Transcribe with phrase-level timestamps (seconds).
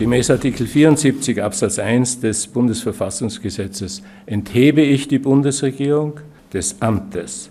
[0.00, 6.20] Gemäß Artikel 74 Absatz 1 des Bundesverfassungsgesetzes enthebe ich die Bundesregierung
[6.54, 7.50] des Amtes.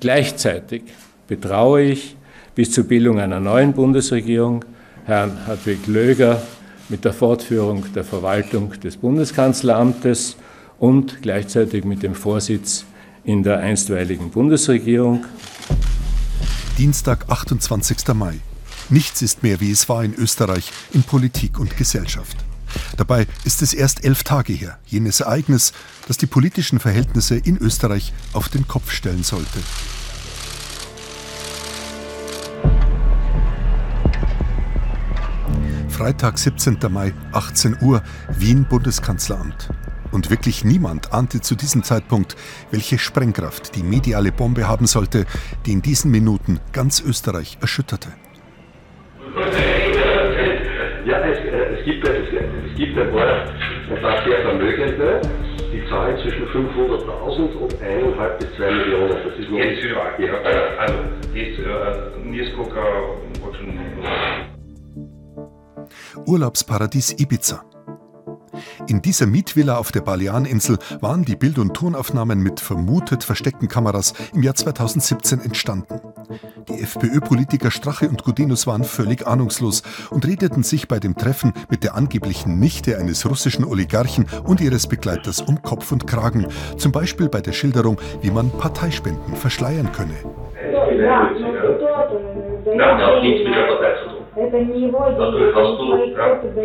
[0.00, 0.82] Gleichzeitig
[1.28, 2.16] betraue ich
[2.56, 4.64] bis zur Bildung einer neuen Bundesregierung
[5.04, 6.42] Herrn Hartwig Löger
[6.88, 10.36] mit der Fortführung der Verwaltung des Bundeskanzleramtes
[10.80, 12.84] und gleichzeitig mit dem Vorsitz
[13.22, 15.24] in der einstweiligen Bundesregierung.
[16.78, 17.98] Dienstag, 28.
[18.12, 18.40] Mai.
[18.88, 22.36] Nichts ist mehr, wie es war in Österreich, in Politik und Gesellschaft.
[22.96, 25.72] Dabei ist es erst elf Tage her, jenes Ereignis,
[26.06, 29.58] das die politischen Verhältnisse in Österreich auf den Kopf stellen sollte.
[35.88, 36.78] Freitag, 17.
[36.90, 38.02] Mai, 18 Uhr,
[38.38, 39.70] Wien Bundeskanzleramt.
[40.12, 42.36] Und wirklich niemand ahnte zu diesem Zeitpunkt,
[42.70, 45.26] welche Sprengkraft die mediale Bombe haben sollte,
[45.64, 48.12] die in diesen Minuten ganz Österreich erschütterte.
[52.76, 53.46] Es, es gibt ein paar,
[53.90, 55.20] ein paar sehr Vermögende,
[55.72, 59.10] die zahlen zwischen 500.000 und 1,5 bis 2 Millionen.
[59.10, 60.12] Das ist nur Jetzt überall.
[60.18, 60.34] Ja.
[60.78, 63.36] Also, das äh, und
[66.26, 67.62] Urlaubsparadies Ibiza.
[68.88, 74.14] In dieser Mietvilla auf der Baleareninsel waren die Bild- und Tonaufnahmen mit vermutet versteckten Kameras
[74.34, 76.00] im Jahr 2017 entstanden.
[76.68, 81.84] Die FPÖ-Politiker Strache und Gudenus waren völlig ahnungslos und redeten sich bei dem Treffen mit
[81.84, 87.28] der angeblichen Nichte eines russischen Oligarchen und ihres Begleiters um Kopf und Kragen, zum Beispiel
[87.28, 90.14] bei der Schilderung, wie man Parteispenden verschleiern könne.
[92.76, 94.16] Das hat nichts mit der Partei zu tun.
[94.36, 95.86] Dadurch hast du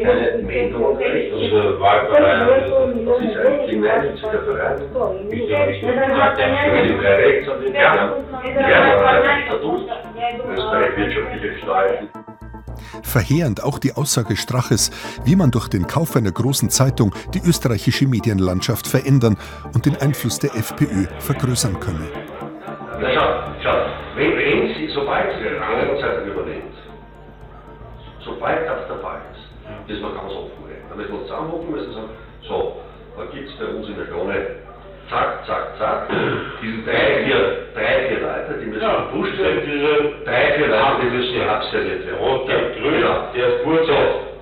[0.03, 1.33] keine Meldung gekriegt.
[1.39, 2.47] Diese Wahlverein,
[3.05, 4.81] Das ist ein gemeinnütziger Verein.
[5.29, 5.49] Ich
[7.41, 8.30] wirtschaftliche Steuern.
[13.03, 14.92] Verheerend auch die Aussage Straches,
[15.25, 19.38] wie man durch den Kauf einer großen Zeitung die österreichische Medienlandschaft verändern
[19.74, 22.07] und den Einfluss der FPÖ vergrößern könne.
[23.00, 23.75] Na schau, schau,
[24.16, 26.75] wenn, wenn Sie, sobald Sie eine andere Zeitung übernimmt,
[28.24, 30.85] sobald das der Fall ist, müssen wir ganz offen reden.
[30.90, 32.09] Da müssen wir uns müssen sagen,
[32.47, 32.81] so,
[33.18, 34.70] da gibt es bei uns in der Krone
[35.11, 35.99] zack, zack, zack,
[36.63, 37.41] diese drei, vier,
[37.75, 41.41] drei, vier Leute, die müssen Ja, gepusht diese- werden, diese- drei, vier Leute, die müssen
[41.49, 42.17] abserviert werden.
[42.19, 43.17] Rot, Ja, gelb, grün, genau.
[43.35, 43.94] der ist kurz So.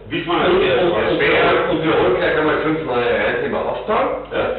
[0.10, 3.52] Ist der und, ist wir, der- und wir holen gleich einmal fünf neue rein, die
[3.52, 4.10] wir aufbauen.
[4.32, 4.50] Ja.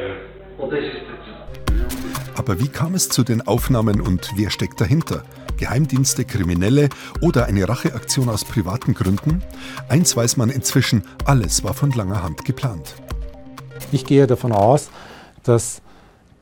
[0.57, 5.23] Und das ist, das, Aber wie kam es zu den Aufnahmen und wer steckt dahinter?
[5.57, 6.87] Geheimdienste, Kriminelle
[7.21, 9.43] oder eine Racheaktion aus privaten Gründen?
[9.89, 12.95] Eins weiß man inzwischen, alles war von langer Hand geplant.
[13.91, 14.89] Ich gehe davon aus,
[15.43, 15.81] dass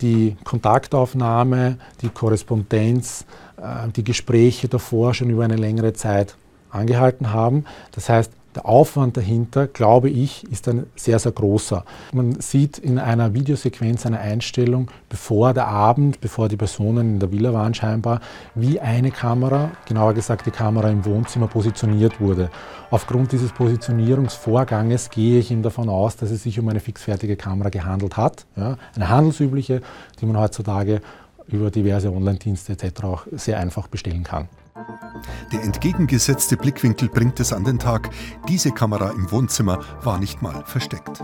[0.01, 3.25] die Kontaktaufnahme, die Korrespondenz,
[3.57, 6.35] äh, die Gespräche davor schon über eine längere Zeit
[6.69, 7.65] angehalten haben.
[7.91, 11.85] Das heißt, der Aufwand dahinter, glaube ich, ist ein sehr, sehr großer.
[12.13, 17.31] Man sieht in einer Videosequenz eine Einstellung, bevor der Abend, bevor die Personen in der
[17.31, 18.21] Villa waren scheinbar,
[18.55, 22.49] wie eine Kamera, genauer gesagt die Kamera im Wohnzimmer, positioniert wurde.
[22.89, 27.69] Aufgrund dieses Positionierungsvorganges gehe ich eben davon aus, dass es sich um eine fixfertige Kamera
[27.69, 28.45] gehandelt hat.
[28.55, 29.81] Ja, eine handelsübliche,
[30.19, 31.01] die man heutzutage
[31.47, 33.03] über diverse Online-Dienste etc.
[33.03, 34.47] auch sehr einfach bestellen kann.
[35.51, 38.09] Der entgegengesetzte Blickwinkel bringt es an den Tag.
[38.47, 41.21] Diese Kamera im Wohnzimmer war nicht mal versteckt.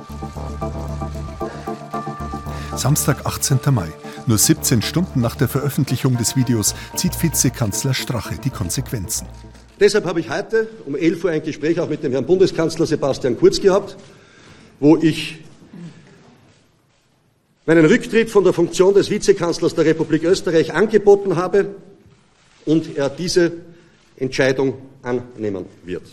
[2.76, 3.60] Samstag, 18.
[3.72, 3.92] Mai.
[4.28, 9.28] Nur 17 Stunden nach der Veröffentlichung des Videos zieht Vizekanzler Strache die Konsequenzen.
[9.80, 13.38] Deshalb habe ich heute um 11 Uhr ein Gespräch auch mit dem Herrn Bundeskanzler Sebastian
[13.38, 13.98] Kurz gehabt,
[14.80, 15.40] wo ich
[17.66, 21.76] meinen Rücktritt von der Funktion des Vizekanzlers der Republik Österreich angeboten habe
[22.66, 23.52] und er diese
[24.18, 26.04] Entscheidung annehmen wird.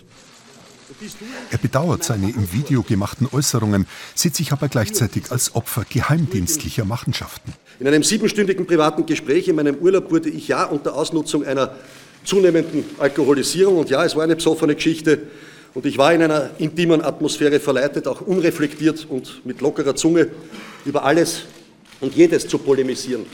[1.51, 7.55] Er bedauert seine im Video gemachten Äußerungen, sieht sich aber gleichzeitig als Opfer geheimdienstlicher Machenschaften.
[7.81, 11.75] In einem siebenstündigen privaten Gespräch in meinem Urlaub wurde ich ja unter Ausnutzung einer
[12.25, 15.23] zunehmenden Alkoholisierung und ja, es war eine besoffene Geschichte
[15.75, 20.29] und ich war in einer intimen Atmosphäre verleitet, auch unreflektiert und mit lockerer Zunge
[20.85, 21.43] über alles
[22.01, 23.27] und jedes zu polemisieren.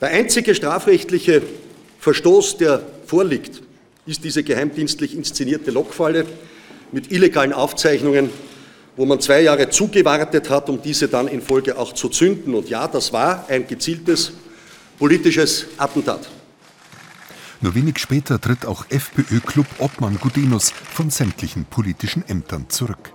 [0.00, 1.42] Der einzige strafrechtliche
[2.08, 3.60] Verstoß, der vorliegt,
[4.06, 6.24] ist diese geheimdienstlich inszenierte Lockfalle
[6.90, 8.30] mit illegalen Aufzeichnungen,
[8.96, 12.54] wo man zwei Jahre zugewartet hat, um diese dann in Folge auch zu zünden.
[12.54, 14.32] Und ja, das war ein gezieltes
[14.98, 16.30] politisches Attentat.
[17.60, 23.12] Nur wenig später tritt auch FPÖ-Club Obmann Gudenus von sämtlichen politischen Ämtern zurück.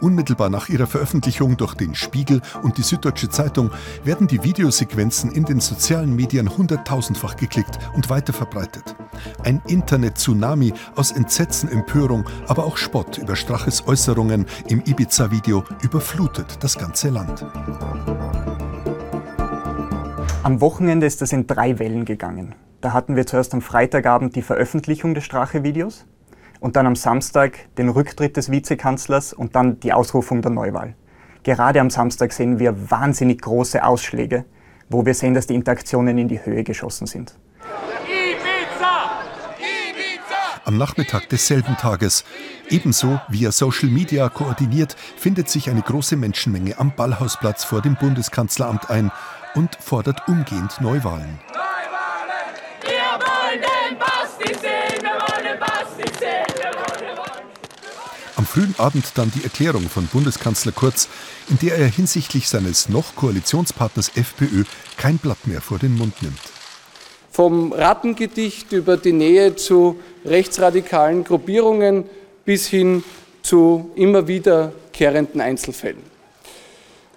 [0.00, 3.70] Unmittelbar nach ihrer Veröffentlichung durch den Spiegel und die Süddeutsche Zeitung
[4.04, 8.96] werden die Videosequenzen in den sozialen Medien hunderttausendfach geklickt und weiterverbreitet.
[9.44, 16.76] Ein Internet-Tsunami aus Entsetzen, Empörung, aber auch Spott über Straches Äußerungen im Ibiza-Video überflutet das
[16.76, 17.44] ganze Land.
[20.42, 22.54] Am Wochenende ist das in drei Wellen gegangen.
[22.80, 26.06] Da hatten wir zuerst am Freitagabend die Veröffentlichung des Strache-Videos
[26.60, 30.94] und dann am Samstag den Rücktritt des Vizekanzlers und dann die Ausrufung der Neuwahl.
[31.42, 34.44] Gerade am Samstag sehen wir wahnsinnig große Ausschläge,
[34.88, 37.34] wo wir sehen, dass die Interaktionen in die Höhe geschossen sind.
[40.64, 42.24] Am Nachmittag desselben Tages,
[42.68, 48.90] ebenso via Social Media koordiniert, findet sich eine große Menschenmenge am Ballhausplatz vor dem Bundeskanzleramt
[48.90, 49.12] ein
[49.54, 51.38] und fordert umgehend Neuwahlen.
[58.56, 61.08] Frühen Abend dann die Erklärung von Bundeskanzler Kurz,
[61.50, 64.64] in der er hinsichtlich seines noch Koalitionspartners FPÖ
[64.96, 66.40] kein Blatt mehr vor den Mund nimmt.
[67.30, 72.04] Vom Rattengedicht über die Nähe zu rechtsradikalen Gruppierungen
[72.46, 73.04] bis hin
[73.42, 76.00] zu immer wiederkehrenden Einzelfällen.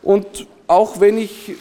[0.02, 1.54] Und auch wenn ich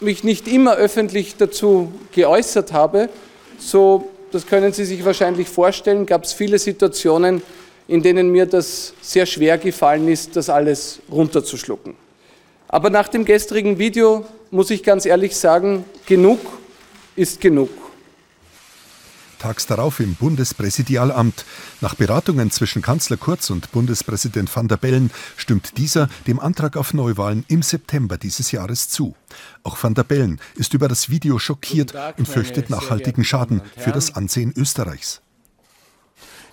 [0.00, 3.10] mich nicht immer öffentlich dazu geäußert habe,
[3.58, 7.42] so, das können Sie sich wahrscheinlich vorstellen, gab es viele Situationen,
[7.88, 11.94] in denen mir das sehr schwer gefallen ist, das alles runterzuschlucken.
[12.68, 16.38] Aber nach dem gestrigen Video muss ich ganz ehrlich sagen, genug
[17.16, 17.70] ist genug.
[19.38, 21.44] Tags darauf im Bundespräsidialamt.
[21.80, 26.92] Nach Beratungen zwischen Kanzler Kurz und Bundespräsident van der Bellen stimmt dieser dem Antrag auf
[26.92, 29.14] Neuwahlen im September dieses Jahres zu.
[29.62, 34.16] Auch van der Bellen ist über das Video schockiert und fürchtet nachhaltigen Schaden für das
[34.16, 35.22] Ansehen Österreichs.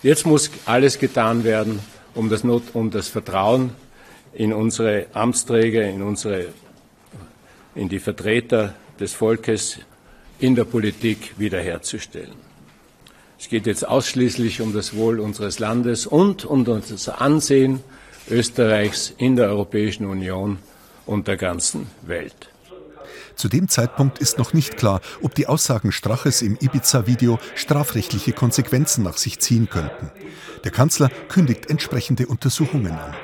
[0.06, 1.80] Jetzt muss alles getan werden,
[2.14, 3.72] um das, Not, um das Vertrauen
[4.34, 6.46] in unsere Amtsträger, in, unsere,
[7.74, 9.80] in die Vertreter des Volkes
[10.38, 12.36] in der Politik wiederherzustellen.
[13.36, 17.80] Es geht jetzt ausschließlich um das Wohl unseres Landes und um das Ansehen
[18.30, 20.58] Österreichs in der Europäischen Union
[21.04, 22.48] und der ganzen Welt.
[23.36, 29.04] Zu dem Zeitpunkt ist noch nicht klar, ob die Aussagen Straches im Ibiza-Video strafrechtliche Konsequenzen
[29.04, 30.10] nach sich ziehen könnten.
[30.64, 33.14] Der Kanzler kündigt entsprechende Untersuchungen an.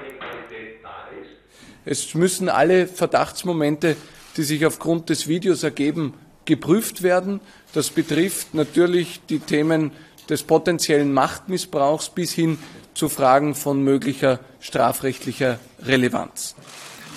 [1.87, 3.97] Es müssen alle Verdachtsmomente,
[4.37, 7.41] die sich aufgrund des Videos ergeben, geprüft werden.
[7.73, 9.93] Das betrifft natürlich die Themen
[10.29, 12.59] des potenziellen Machtmissbrauchs bis hin
[12.95, 16.55] zu Fragen von möglicher strafrechtlicher Relevanz.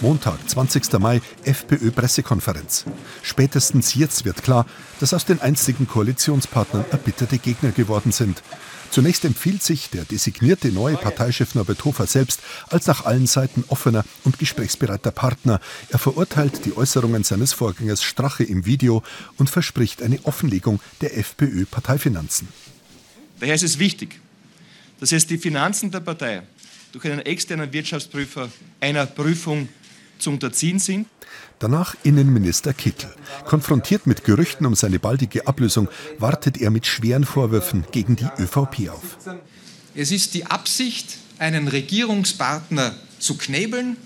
[0.02, 1.00] Montag, 20.
[1.00, 2.86] Mai, FPÖ-Pressekonferenz.
[3.24, 4.66] Spätestens jetzt wird klar,
[5.00, 8.44] dass aus den einstigen Koalitionspartnern erbitterte Gegner geworden sind.
[8.92, 14.06] Zunächst empfiehlt sich der designierte neue Parteichef Norbert Hofer selbst als nach allen Seiten offener
[14.24, 15.60] und gesprächsbereiter Partner.
[15.90, 19.02] Er verurteilt die Äußerungen seines Vorgängers Strache im Video
[19.38, 22.48] und verspricht eine Offenlegung der FPÖ-Parteifinanzen.
[23.40, 24.20] Daher ist es wichtig,
[25.00, 26.44] dass jetzt die Finanzen der Partei
[26.92, 28.50] durch einen externen Wirtschaftsprüfer
[28.80, 29.68] einer Prüfung
[30.20, 31.08] zu unterziehen sind.
[31.60, 33.14] Danach Innenminister Kickel.
[33.46, 35.88] Konfrontiert mit Gerüchten um seine baldige Ablösung,
[36.20, 39.18] wartet er mit schweren Vorwürfen gegen die ÖVP auf.
[39.96, 43.98] Es ist die Absicht, einen Regierungspartner zu knebeln.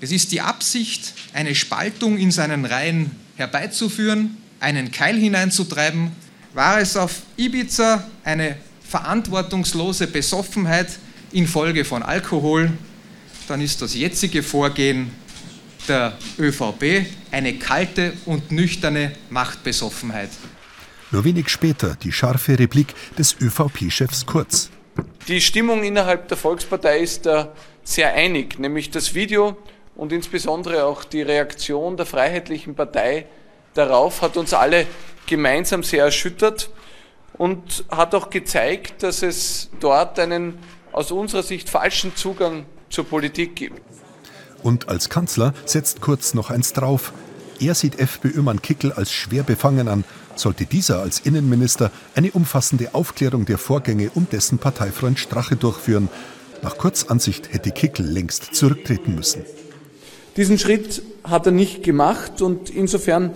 [0.00, 6.10] Es ist die Absicht, eine Spaltung in seinen Reihen herbeizuführen, einen Keil hineinzutreiben.
[6.52, 8.56] War es auf Ibiza eine
[8.88, 10.98] verantwortungslose Besoffenheit
[11.32, 12.72] infolge von Alkohol,
[13.48, 15.10] dann ist das jetzige Vorgehen
[15.88, 20.30] der ÖVP eine kalte und nüchterne Machtbesoffenheit.
[21.10, 24.70] Nur wenig später die scharfe Replik des ÖVP-Chefs Kurz.
[25.28, 29.56] Die Stimmung innerhalb der Volkspartei ist da sehr einig, nämlich das Video
[29.94, 33.26] und insbesondere auch die Reaktion der Freiheitlichen Partei
[33.74, 34.86] darauf hat uns alle
[35.26, 36.70] gemeinsam sehr erschüttert
[37.34, 40.58] und hat auch gezeigt, dass es dort einen
[40.92, 43.82] aus unserer Sicht falschen Zugang zur Politik gibt.
[44.62, 47.12] Und als Kanzler setzt Kurz noch eins drauf.
[47.60, 50.04] Er sieht FPÖ-Mann Kickel als schwer befangen an,
[50.36, 56.08] sollte dieser als Innenminister eine umfassende Aufklärung der Vorgänge um dessen Parteifreund Strache durchführen.
[56.62, 59.44] Nach Kurzansicht hätte Kickel längst zurücktreten müssen.
[60.36, 63.34] Diesen Schritt hat er nicht gemacht und insofern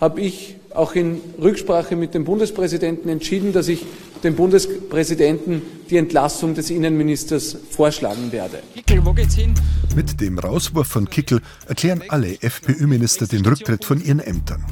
[0.00, 3.86] habe ich auch in Rücksprache mit dem Bundespräsidenten entschieden, dass ich
[4.22, 8.62] dem Bundespräsidenten die Entlassung des Innenministers vorschlagen werde.
[8.74, 9.54] Kickel, wo geht's hin?
[9.94, 14.64] Mit dem Rauswurf von Kickel erklären alle FPÖ-Minister den Rücktritt von ihren Ämtern.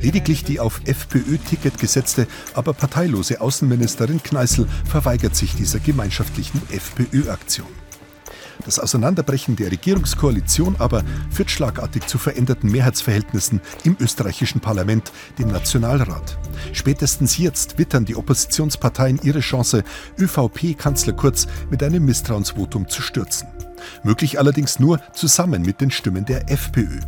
[0.00, 7.87] Lediglich die auf FPÖ-Ticket gesetzte, aber parteilose Außenministerin Kneißl verweigert sich dieser gemeinschaftlichen FPÖ-Aktion.
[8.64, 16.38] Das Auseinanderbrechen der Regierungskoalition aber führt schlagartig zu veränderten Mehrheitsverhältnissen im österreichischen Parlament, dem Nationalrat.
[16.72, 19.84] Spätestens jetzt wittern die Oppositionsparteien ihre Chance,
[20.18, 23.48] ÖVP-Kanzler Kurz mit einem Misstrauensvotum zu stürzen.
[24.02, 27.00] Möglich allerdings nur zusammen mit den Stimmen der FPÖ.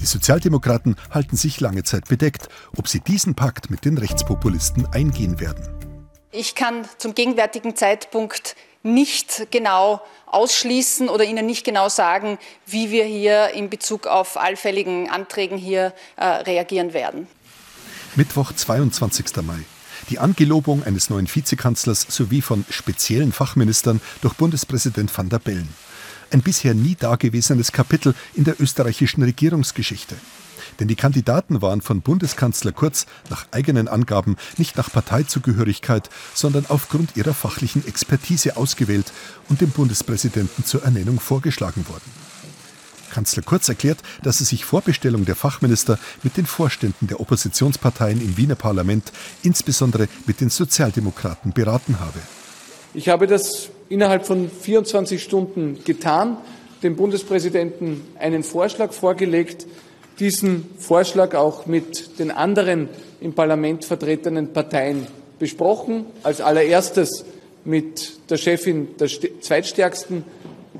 [0.00, 5.40] Die Sozialdemokraten halten sich lange Zeit bedeckt, ob sie diesen Pakt mit den Rechtspopulisten eingehen
[5.40, 5.68] werden.
[6.32, 13.04] Ich kann zum gegenwärtigen Zeitpunkt nicht genau ausschließen oder Ihnen nicht genau sagen, wie wir
[13.04, 17.26] hier in Bezug auf allfälligen Anträgen hier äh, reagieren werden.
[18.16, 19.36] Mittwoch, 22.
[19.42, 19.60] Mai.
[20.08, 25.68] Die Angelobung eines neuen Vizekanzlers sowie von speziellen Fachministern durch Bundespräsident van der Bellen
[26.32, 30.16] ein bisher nie dagewesenes Kapitel in der österreichischen Regierungsgeschichte.
[30.78, 37.16] Denn die Kandidaten waren von Bundeskanzler Kurz nach eigenen Angaben nicht nach Parteizugehörigkeit, sondern aufgrund
[37.16, 39.12] ihrer fachlichen Expertise ausgewählt
[39.48, 42.30] und dem Bundespräsidenten zur Ernennung vorgeschlagen worden.
[43.10, 48.20] Kanzler Kurz erklärt, dass er sich vor Bestellung der Fachminister mit den Vorständen der Oppositionsparteien
[48.20, 49.12] im Wiener Parlament,
[49.42, 52.20] insbesondere mit den Sozialdemokraten, beraten habe.
[52.94, 56.38] Ich habe das innerhalb von 24 Stunden getan,
[56.82, 59.66] dem Bundespräsidenten einen Vorschlag vorgelegt,
[60.20, 62.88] diesen Vorschlag auch mit den anderen
[63.20, 65.06] im Parlament vertretenen Parteien
[65.38, 66.04] besprochen.
[66.22, 67.24] Als allererstes
[67.64, 70.24] mit der Chefin der zweitstärksten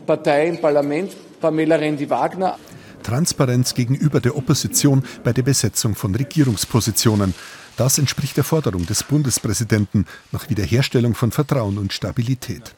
[0.06, 2.58] Partei im Parlament, Pamela Rendi-Wagner.
[3.02, 7.34] Transparenz gegenüber der Opposition bei der Besetzung von Regierungspositionen.
[7.80, 12.74] Das entspricht der Forderung des Bundespräsidenten nach Wiederherstellung von Vertrauen und Stabilität.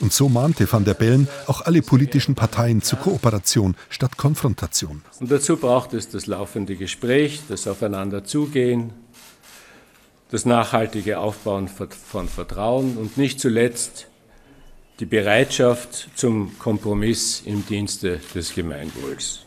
[0.00, 5.02] Und so mahnte van der Bellen auch alle politischen Parteien zur Kooperation statt Konfrontation.
[5.20, 8.94] Und dazu braucht es das laufende Gespräch, das Aufeinanderzugehen,
[10.30, 14.06] das nachhaltige Aufbauen von Vertrauen und nicht zuletzt
[15.00, 19.45] die Bereitschaft zum Kompromiss im Dienste des Gemeinwohls.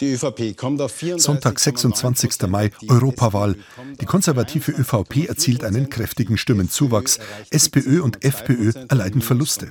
[0.00, 2.42] Die ÖVP kommt auf 34, Sonntag, 26.
[2.48, 3.56] Mai, Europawahl.
[4.00, 7.18] Die konservative ÖVP erzielt einen kräftigen Stimmenzuwachs.
[7.50, 9.68] SPÖ und FPÖ erleiden Verluste.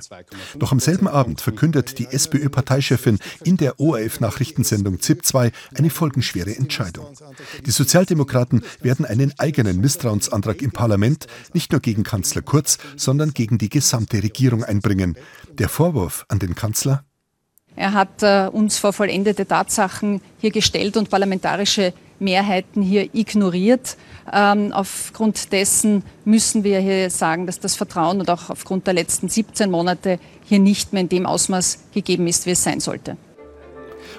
[0.58, 7.06] Doch am selben Abend verkündet die SPÖ-Parteichefin in der ORF-Nachrichtensendung ZIP 2 eine folgenschwere Entscheidung.
[7.64, 13.56] Die Sozialdemokraten werden einen eigenen Misstrauensantrag im Parlament nicht nur gegen Kanzler Kurz, sondern gegen
[13.56, 15.16] die gesamte Regierung einbringen.
[15.52, 17.07] Der Vorwurf an den Kanzler?
[17.78, 23.96] Er hat äh, uns vor vollendete Tatsachen hier gestellt und parlamentarische Mehrheiten hier ignoriert.
[24.32, 29.28] Ähm, aufgrund dessen müssen wir hier sagen, dass das Vertrauen und auch aufgrund der letzten
[29.28, 33.16] 17 Monate hier nicht mehr in dem Ausmaß gegeben ist, wie es sein sollte.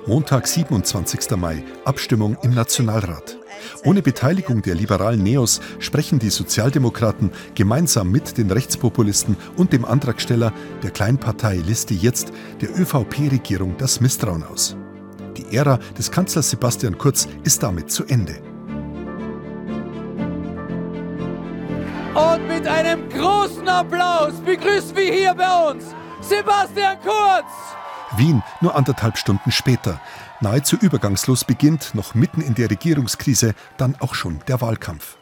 [0.06, 1.38] Montag, 27.
[1.38, 3.38] Mai, Abstimmung im Nationalrat.
[3.84, 10.54] Ohne Beteiligung der liberalen Neos sprechen die Sozialdemokraten gemeinsam mit den Rechtspopulisten und dem Antragsteller
[10.84, 12.32] der Kleinpartei Liste jetzt
[12.62, 14.76] der ÖVP-Regierung das Misstrauen aus.
[15.38, 18.36] Die Ära des Kanzlers Sebastian Kurz ist damit zu Ende.
[22.16, 25.86] Und mit einem großen Applaus begrüßen wir hier bei uns
[26.22, 27.69] Sebastian Kurz!
[28.20, 30.00] Wien nur anderthalb Stunden später.
[30.42, 35.18] Nahezu übergangslos beginnt, noch mitten in der Regierungskrise, dann auch schon der Wahlkampf.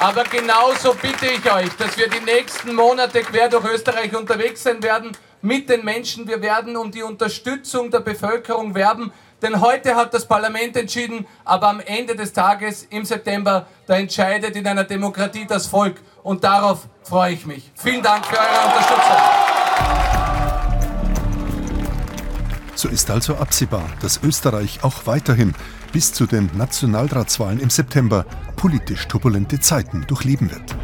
[0.00, 4.82] Aber genauso bitte ich euch, dass wir die nächsten Monate quer durch Österreich unterwegs sein
[4.82, 5.12] werden
[5.42, 6.26] mit den Menschen.
[6.28, 9.12] Wir werden um die Unterstützung der Bevölkerung werben.
[9.42, 14.56] Denn heute hat das Parlament entschieden, aber am Ende des Tages im September, da entscheidet
[14.56, 16.00] in einer Demokratie das Volk.
[16.22, 17.70] Und darauf freue ich mich.
[17.76, 19.37] Vielen Dank für eure Unterstützung.
[22.78, 25.52] So ist also absehbar, dass Österreich auch weiterhin
[25.90, 30.76] bis zu den Nationalratswahlen im September politisch turbulente Zeiten durchleben wird.